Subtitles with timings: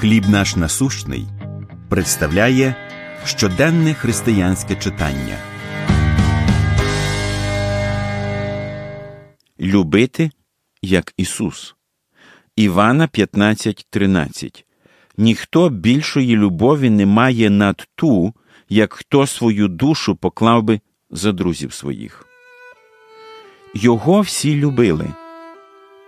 [0.00, 1.26] Хліб наш насущний
[1.88, 2.74] представляє
[3.24, 5.36] щоденне християнське читання.
[9.60, 10.30] Любити
[10.82, 11.74] як Ісус.
[12.56, 14.64] Івана 15.13
[15.16, 18.34] Ніхто більшої любові не має над ту,
[18.68, 20.80] як хто свою душу поклав би
[21.10, 22.26] за друзів своїх.
[23.74, 25.06] Його всі любили.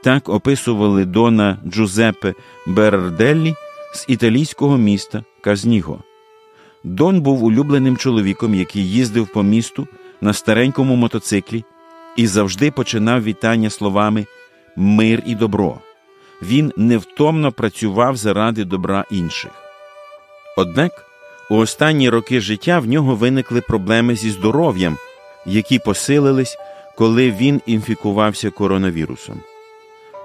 [0.05, 2.35] Так описували Дона Джузеппе
[2.67, 3.55] Берарделлі
[3.95, 6.03] з італійського міста Казніго.
[6.85, 9.89] Дон був улюбленим чоловіком, який їздив по місту
[10.21, 11.65] на старенькому мотоциклі
[12.17, 14.27] і завжди починав вітання словами
[14.77, 15.79] Мир і добро.
[16.43, 19.51] Він невтомно працював заради добра інших.
[20.57, 21.07] Однак
[21.51, 24.97] у останні роки життя в нього виникли проблеми зі здоров'ям,
[25.47, 26.57] які посилились,
[26.97, 29.41] коли він інфікувався коронавірусом.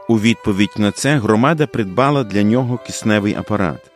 [0.08, 3.92] У відповідь на це громада придбала для нього кисневий апарат.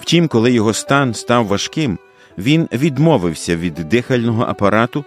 [0.00, 1.98] Втім, коли його стан став важким,
[2.38, 5.04] він відмовився від дихального апарату,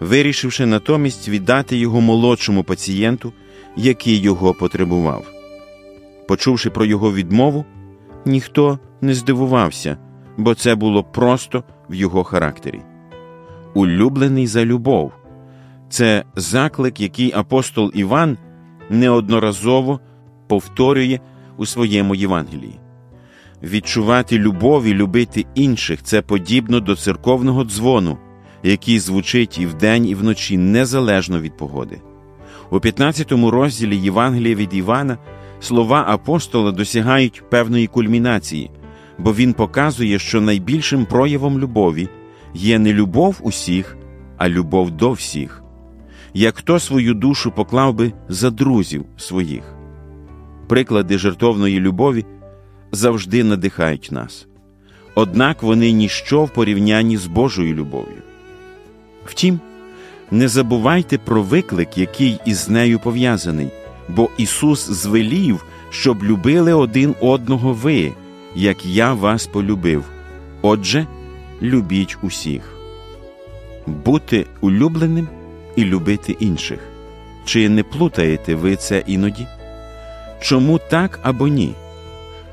[0.00, 3.32] вирішивши натомість віддати його молодшому пацієнту,
[3.76, 5.26] який його потребував.
[6.28, 7.64] Почувши про його відмову,
[8.24, 9.96] ніхто не здивувався,
[10.36, 12.80] бо це було просто в його характері.
[13.74, 15.12] Улюблений за любов
[15.88, 18.38] це заклик, який апостол Іван
[18.90, 20.00] неодноразово
[20.46, 21.20] повторює
[21.56, 22.80] у своєму Євангелії.
[23.62, 28.18] Відчувати любов і любити інших це подібно до церковного дзвону,
[28.62, 32.00] який звучить і вдень, і вночі незалежно від погоди.
[32.70, 35.18] У 15 розділі Євангелія від Івана
[35.60, 38.70] слова апостола досягають певної кульмінації,
[39.18, 42.08] бо він показує, що найбільшим проявом любові
[42.54, 43.96] є не любов усіх,
[44.36, 45.62] а любов до всіх
[46.34, 49.62] як хто свою душу поклав би за друзів своїх.
[50.68, 52.24] Приклади жертовної любові
[52.92, 54.46] завжди надихають нас,
[55.14, 58.22] однак вони ніщо в порівнянні з Божою любов'ю.
[59.24, 59.60] Втім,
[60.30, 63.68] не забувайте про виклик, який із нею пов'язаний,
[64.08, 68.12] бо Ісус звелів, щоб любили один одного ви,
[68.54, 70.04] як я вас полюбив.
[70.62, 71.06] Отже,
[71.62, 72.62] любіть усіх.
[73.86, 75.28] Бути улюбленим
[75.78, 76.80] і любити інших.
[77.44, 79.46] Чи не плутаєте ви це іноді?
[80.40, 81.74] Чому так або ні?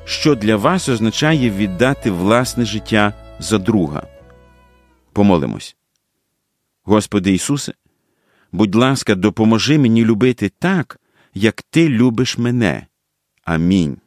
[0.05, 4.07] Що для вас означає віддати власне життя за друга?
[5.13, 5.75] Помолимось.
[6.83, 7.73] Господи Ісусе,
[8.51, 10.99] будь ласка, допоможи мені любити так,
[11.33, 12.87] як Ти любиш мене.
[13.43, 13.97] Амінь.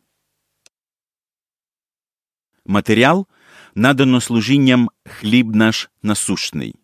[2.67, 3.27] Матеріал
[3.75, 6.75] надано служінням хліб наш насущний.